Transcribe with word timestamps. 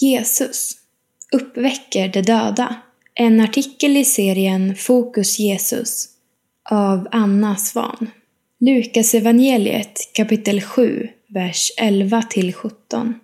Jesus 0.00 0.72
uppväcker 1.32 2.08
de 2.08 2.22
döda. 2.22 2.76
En 3.14 3.40
artikel 3.40 3.96
i 3.96 4.04
serien 4.04 4.74
Fokus 4.74 5.38
Jesus 5.38 6.08
av 6.70 7.08
Anna 7.10 7.56
Svan. 7.56 8.10
Lukas 8.60 9.14
evangeliet 9.14 10.10
kapitel 10.12 10.60
7, 10.60 11.08
vers 11.28 11.70
11 11.76 12.22
17. 12.54 13.14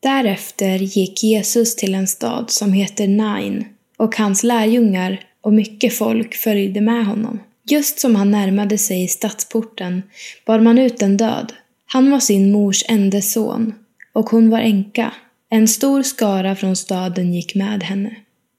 Därefter 0.00 0.78
gick 0.78 1.24
Jesus 1.24 1.76
till 1.76 1.94
en 1.94 2.06
stad 2.06 2.50
som 2.50 2.72
heter 2.72 3.08
Nain 3.08 3.64
och 3.96 4.16
hans 4.16 4.42
lärjungar 4.42 5.20
och 5.40 5.52
mycket 5.52 5.94
folk 5.94 6.34
följde 6.34 6.80
med 6.80 7.06
honom. 7.06 7.40
Just 7.70 8.00
som 8.00 8.16
han 8.16 8.30
närmade 8.30 8.78
sig 8.78 9.08
stadsporten 9.08 10.02
bar 10.46 10.60
man 10.60 10.78
ut 10.78 11.02
en 11.02 11.16
död. 11.16 11.52
Han 11.86 12.10
var 12.10 12.20
sin 12.20 12.52
mors 12.52 12.84
enda 12.88 13.22
son 13.22 13.74
och 14.12 14.30
hon 14.30 14.50
var 14.50 14.58
änka. 14.58 15.12
En 15.50 15.68
stor 15.68 16.02
skara 16.02 16.56
från 16.56 16.76
staden 16.76 17.34
gick 17.34 17.54
med 17.54 17.82
henne. 17.82 18.16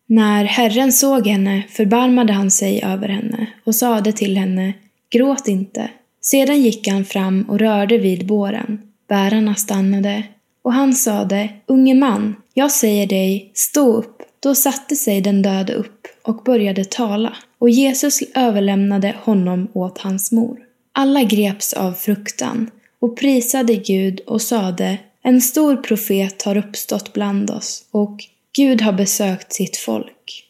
När 0.08 0.46
Herren 0.46 0.92
såg 0.92 1.28
henne 1.28 1.64
förbarmade 1.70 2.34
han 2.34 2.52
sig 2.52 2.84
över 2.84 3.08
henne 3.08 3.48
och 3.64 3.76
sade 3.76 4.12
till 4.12 4.38
henne, 4.38 4.74
gråt 5.12 5.48
inte. 5.48 5.90
Sedan 6.22 6.62
gick 6.62 6.88
han 6.88 7.06
fram 7.06 7.42
och 7.50 7.60
rörde 7.60 7.98
vid 7.98 8.28
båren. 8.28 8.82
Bärarna 9.08 9.56
stannade 9.56 10.24
och 10.62 10.74
han 10.74 10.94
sade, 10.94 11.50
unge 11.66 11.94
man, 11.94 12.36
jag 12.54 12.72
säger 12.72 13.08
dig, 13.08 13.52
stå 13.54 13.94
upp. 13.94 14.22
Då 14.40 14.56
satte 14.56 14.96
sig 14.96 15.22
den 15.22 15.42
döde 15.42 15.74
upp 15.74 16.08
och 16.24 16.44
började 16.44 16.86
tala 16.86 17.34
och 17.60 17.70
Jesus 17.70 18.20
överlämnade 18.36 19.16
honom 19.24 19.68
åt 19.74 19.98
hans 19.98 20.32
mor. 20.32 20.60
Alla 20.92 21.24
greps 21.24 21.74
av 21.74 21.94
fruktan 21.94 22.70
och 23.02 23.18
prisade 23.18 23.76
Gud 23.76 24.20
och 24.20 24.42
sade, 24.42 24.98
en 25.24 25.42
stor 25.42 25.78
profet 25.78 26.42
har 26.42 26.58
uppstått 26.58 27.14
bland 27.14 27.52
oss 27.52 27.86
och 27.92 28.24
Gud 28.56 28.82
har 28.82 28.94
besökt 28.94 29.54
sitt 29.54 29.78
folk. 29.78 30.46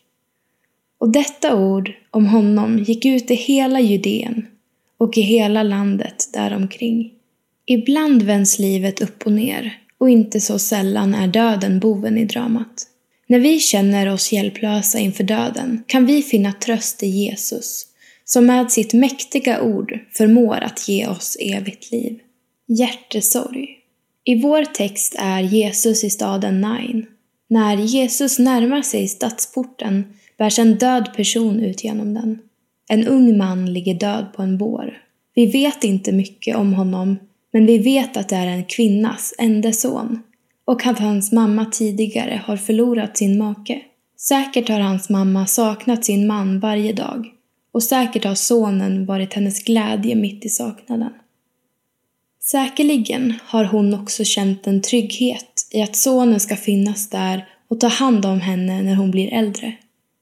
Och 0.99 1.09
detta 1.09 1.55
ord 1.55 1.91
om 2.11 2.25
honom 2.25 2.79
gick 2.79 3.05
ut 3.05 3.31
i 3.31 3.35
hela 3.35 3.79
Judeen 3.79 4.47
och 4.97 5.17
i 5.17 5.21
hela 5.21 5.63
landet 5.63 6.29
däromkring. 6.33 7.13
Ibland 7.65 8.21
vänds 8.21 8.59
livet 8.59 9.01
upp 9.01 9.25
och 9.25 9.31
ner 9.31 9.79
och 9.97 10.09
inte 10.09 10.39
så 10.39 10.59
sällan 10.59 11.15
är 11.15 11.27
döden 11.27 11.79
boven 11.79 12.17
i 12.17 12.25
dramat. 12.25 12.87
När 13.27 13.39
vi 13.39 13.59
känner 13.59 14.13
oss 14.13 14.31
hjälplösa 14.31 14.99
inför 14.99 15.23
döden 15.23 15.83
kan 15.87 16.05
vi 16.05 16.21
finna 16.21 16.53
tröst 16.53 17.03
i 17.03 17.07
Jesus 17.07 17.85
som 18.25 18.45
med 18.45 18.71
sitt 18.71 18.93
mäktiga 18.93 19.61
ord 19.61 19.99
förmår 20.11 20.55
att 20.55 20.87
ge 20.87 21.07
oss 21.07 21.37
evigt 21.39 21.91
liv. 21.91 22.19
Hjärtesorg. 22.67 23.68
I 24.29 24.41
vår 24.41 24.65
text 24.65 25.15
är 25.19 25.41
Jesus 25.41 26.03
i 26.03 26.09
staden 26.09 26.61
Nain. 26.61 27.05
När 27.47 27.77
Jesus 27.77 28.39
närmar 28.39 28.81
sig 28.81 29.07
stadsporten 29.07 30.05
bärs 30.37 30.59
en 30.59 30.75
död 30.75 31.09
person 31.15 31.59
ut 31.59 31.83
genom 31.83 32.13
den. 32.13 32.39
En 32.89 33.07
ung 33.07 33.37
man 33.37 33.73
ligger 33.73 33.93
död 33.93 34.25
på 34.35 34.41
en 34.41 34.57
bår. 34.57 34.97
Vi 35.35 35.45
vet 35.45 35.83
inte 35.83 36.11
mycket 36.11 36.55
om 36.55 36.73
honom, 36.73 37.17
men 37.53 37.65
vi 37.65 37.77
vet 37.77 38.17
att 38.17 38.29
det 38.29 38.35
är 38.35 38.47
en 38.47 38.65
kvinnas 38.65 39.33
enda 39.37 39.71
son 39.71 40.19
och 40.65 40.85
att 40.85 40.99
hans 40.99 41.31
mamma 41.31 41.65
tidigare 41.65 42.41
har 42.45 42.57
förlorat 42.57 43.17
sin 43.17 43.37
make. 43.37 43.81
Säkert 44.17 44.69
har 44.69 44.79
hans 44.79 45.09
mamma 45.09 45.45
saknat 45.45 46.05
sin 46.05 46.27
man 46.27 46.59
varje 46.59 46.93
dag 46.93 47.27
och 47.71 47.83
säkert 47.83 48.25
har 48.25 48.35
sonen 48.35 49.05
varit 49.05 49.33
hennes 49.33 49.63
glädje 49.63 50.15
mitt 50.15 50.45
i 50.45 50.49
saknaden. 50.49 51.11
Säkerligen 52.51 53.33
har 53.45 53.65
hon 53.65 53.93
också 53.93 54.23
känt 54.23 54.67
en 54.67 54.81
trygghet 54.81 55.67
i 55.71 55.81
att 55.81 55.95
sonen 55.95 56.39
ska 56.39 56.55
finnas 56.55 57.09
där 57.09 57.47
och 57.67 57.79
ta 57.79 57.87
hand 57.87 58.25
om 58.25 58.41
henne 58.41 58.81
när 58.81 58.95
hon 58.95 59.11
blir 59.11 59.33
äldre. 59.33 59.73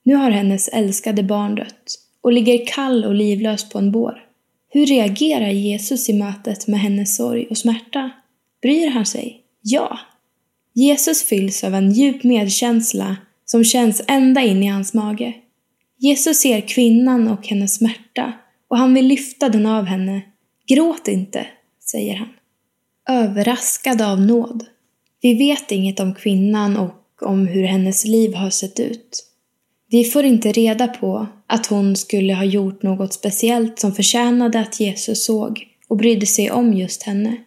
Nu 0.04 0.16
har 0.16 0.32
hennes 0.32 0.68
älskade 0.68 1.24
barn 1.24 1.56
dött 1.56 1.96
och 2.22 2.32
ligger 2.32 2.66
kall 2.66 3.06
och 3.06 3.16
livlös 3.16 3.70
på 3.70 3.78
en 3.78 3.92
bår. 3.92 4.24
Hur 4.70 4.86
reagerar 4.86 5.50
Jesus 5.50 6.10
i 6.10 6.14
mötet 6.14 6.68
med 6.68 6.80
hennes 6.80 7.16
sorg 7.16 7.48
och 7.50 7.58
smärta? 7.58 8.12
Bryr 8.62 8.90
han 8.90 9.06
sig? 9.06 9.42
Ja, 9.62 10.00
Jesus 10.74 11.24
fylls 11.24 11.64
av 11.64 11.76
en 11.76 11.92
djup 11.92 12.24
medkänsla 12.24 13.18
som 13.46 13.64
känns 13.64 14.04
ända 14.08 14.42
in 14.42 14.64
i 14.64 14.68
hans 14.68 14.94
mage. 14.94 15.34
Jesus 15.98 16.38
ser 16.38 16.62
kvinnan 16.62 17.28
och 17.28 17.48
hennes 17.48 17.76
smärta 17.76 18.34
och 18.68 18.78
han 18.78 18.94
vill 18.94 19.08
lyfta 19.08 19.50
den 19.50 19.66
av 19.66 19.86
henne. 19.86 20.22
Gråt 20.68 21.08
inte, 21.08 21.48
säger 21.92 22.16
han. 22.16 22.30
Överraskad 23.10 24.02
av 24.02 24.22
nåd. 24.22 24.66
Vi 25.22 25.34
vet 25.34 25.72
inget 25.72 26.00
om 26.00 26.16
kvinnan 26.16 26.78
och 26.78 27.22
om 27.22 27.48
hur 27.48 27.64
hennes 27.64 28.06
liv 28.06 28.34
har 28.34 28.50
sett 28.50 28.80
ut. 28.80 29.24
Vi 29.90 30.04
får 30.04 30.24
inte 30.24 30.52
reda 30.52 30.88
på 30.88 31.28
att 31.48 31.66
hon 31.66 31.96
skulle 31.96 32.34
ha 32.34 32.44
gjort 32.44 32.84
något 32.84 33.14
speciellt 33.14 33.80
som 33.80 33.92
förtjänade 33.92 34.60
att 34.60 34.80
Jesus 34.80 35.26
såg 35.26 35.68
och 35.88 35.98
brydde 35.98 36.26
sig 36.26 36.52
om 36.52 36.74
just 36.74 37.04
henne. 37.04 37.38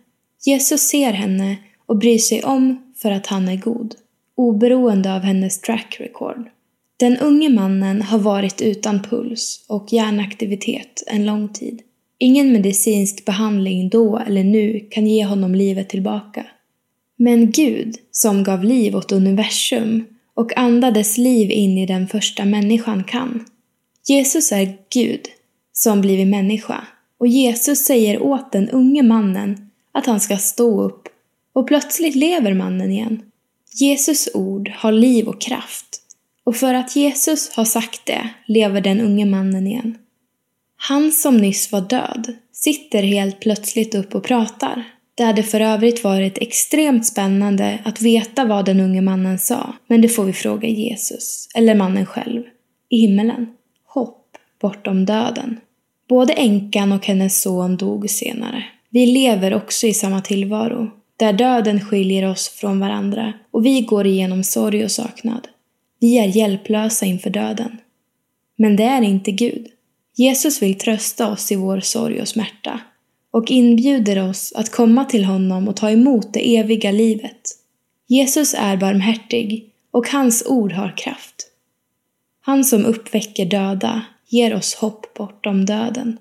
Jesus 0.46 0.80
ser 0.80 1.12
henne 1.12 1.56
och 1.86 1.98
bryr 1.98 2.18
sig 2.18 2.44
om 2.44 2.92
för 2.96 3.10
att 3.10 3.26
han 3.26 3.48
är 3.48 3.56
god, 3.56 3.94
oberoende 4.36 5.14
av 5.14 5.20
hennes 5.20 5.60
track 5.60 5.96
record. 6.00 6.48
Den 6.96 7.16
unge 7.16 7.48
mannen 7.48 8.02
har 8.02 8.18
varit 8.18 8.60
utan 8.60 9.02
puls 9.02 9.64
och 9.68 9.92
hjärnaktivitet 9.92 11.02
en 11.06 11.26
lång 11.26 11.48
tid. 11.48 11.82
Ingen 12.22 12.52
medicinsk 12.52 13.24
behandling 13.24 13.88
då 13.88 14.18
eller 14.18 14.44
nu 14.44 14.88
kan 14.90 15.06
ge 15.06 15.24
honom 15.24 15.54
livet 15.54 15.88
tillbaka. 15.88 16.46
Men 17.16 17.50
Gud, 17.50 17.96
som 18.10 18.44
gav 18.44 18.64
liv 18.64 18.96
åt 18.96 19.12
universum 19.12 20.04
och 20.34 20.58
andades 20.58 21.18
liv 21.18 21.50
in 21.50 21.78
i 21.78 21.86
den 21.86 22.08
första 22.08 22.44
människan 22.44 23.04
kan. 23.04 23.44
Jesus 24.08 24.52
är 24.52 24.76
Gud, 24.94 25.20
som 25.72 26.00
blivit 26.00 26.28
människa, 26.28 26.84
och 27.18 27.26
Jesus 27.26 27.84
säger 27.84 28.22
åt 28.22 28.52
den 28.52 28.68
unge 28.68 29.02
mannen 29.02 29.70
att 29.92 30.06
han 30.06 30.20
ska 30.20 30.36
stå 30.36 30.82
upp 30.82 31.08
och 31.52 31.66
plötsligt 31.66 32.14
lever 32.14 32.54
mannen 32.54 32.90
igen. 32.90 33.22
Jesus 33.74 34.28
ord 34.34 34.68
har 34.68 34.92
liv 34.92 35.28
och 35.28 35.40
kraft 35.40 36.00
och 36.44 36.56
för 36.56 36.74
att 36.74 36.96
Jesus 36.96 37.50
har 37.50 37.64
sagt 37.64 38.06
det 38.06 38.28
lever 38.46 38.80
den 38.80 39.00
unge 39.00 39.24
mannen 39.24 39.66
igen. 39.66 39.98
Han 40.82 41.12
som 41.12 41.36
nyss 41.36 41.72
var 41.72 41.80
död 41.80 42.36
sitter 42.52 43.02
helt 43.02 43.40
plötsligt 43.40 43.94
upp 43.94 44.14
och 44.14 44.24
pratar. 44.24 44.84
Det 45.14 45.22
hade 45.22 45.42
för 45.42 45.60
övrigt 45.60 46.04
varit 46.04 46.38
extremt 46.38 47.06
spännande 47.06 47.78
att 47.84 48.02
veta 48.02 48.44
vad 48.44 48.64
den 48.64 48.80
unge 48.80 49.00
mannen 49.00 49.38
sa, 49.38 49.74
men 49.86 50.00
det 50.00 50.08
får 50.08 50.24
vi 50.24 50.32
fråga 50.32 50.68
Jesus, 50.68 51.48
eller 51.54 51.74
mannen 51.74 52.06
själv, 52.06 52.42
i 52.88 52.96
himmelen. 52.96 53.46
Hopp 53.86 54.26
bortom 54.60 55.06
döden. 55.06 55.60
Både 56.08 56.32
änkan 56.32 56.92
och 56.92 57.06
hennes 57.06 57.42
son 57.42 57.76
dog 57.76 58.10
senare. 58.10 58.64
Vi 58.90 59.06
lever 59.06 59.54
också 59.54 59.86
i 59.86 59.94
samma 59.94 60.20
tillvaro, 60.20 60.90
där 61.16 61.32
döden 61.32 61.80
skiljer 61.80 62.30
oss 62.30 62.48
från 62.48 62.80
varandra 62.80 63.32
och 63.50 63.66
vi 63.66 63.80
går 63.80 64.06
igenom 64.06 64.44
sorg 64.44 64.84
och 64.84 64.90
saknad. 64.90 65.48
Vi 66.00 66.18
är 66.18 66.36
hjälplösa 66.36 67.06
inför 67.06 67.30
döden. 67.30 67.78
Men 68.56 68.76
det 68.76 68.84
är 68.84 69.02
inte 69.02 69.30
Gud. 69.30 69.66
Jesus 70.16 70.62
vill 70.62 70.78
trösta 70.78 71.32
oss 71.32 71.52
i 71.52 71.56
vår 71.56 71.80
sorg 71.80 72.20
och 72.20 72.28
smärta 72.28 72.80
och 73.30 73.50
inbjuder 73.50 74.28
oss 74.28 74.52
att 74.56 74.70
komma 74.70 75.04
till 75.04 75.24
honom 75.24 75.68
och 75.68 75.76
ta 75.76 75.90
emot 75.90 76.32
det 76.32 76.56
eviga 76.56 76.90
livet. 76.90 77.40
Jesus 78.06 78.54
är 78.54 78.76
barmhärtig 78.76 79.72
och 79.90 80.08
hans 80.08 80.46
ord 80.46 80.72
har 80.72 80.96
kraft. 80.96 81.46
Han 82.40 82.64
som 82.64 82.84
uppväcker 82.84 83.46
döda 83.46 84.02
ger 84.28 84.54
oss 84.54 84.74
hopp 84.74 85.14
bortom 85.14 85.66
döden. 85.66 86.18